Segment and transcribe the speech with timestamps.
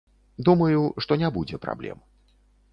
[0.47, 2.05] Думаю, што не будзе праблем.